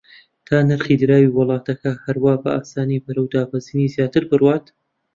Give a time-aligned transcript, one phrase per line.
[0.47, 4.65] تا نرخی دراوی وڵاتەکە هەروا بە ئاسانی بەرەو دابەزینی زیاتر بڕوات